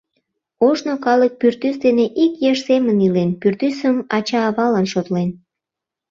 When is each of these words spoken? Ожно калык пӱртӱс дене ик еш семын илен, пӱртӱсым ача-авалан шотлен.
Ожно 0.67 0.93
калык 1.05 1.33
пӱртӱс 1.39 1.75
дене 1.85 2.05
ик 2.23 2.33
еш 2.51 2.57
семын 2.67 2.97
илен, 3.05 3.29
пӱртӱсым 3.41 3.95
ача-авалан 4.17 4.85
шотлен. 4.93 5.29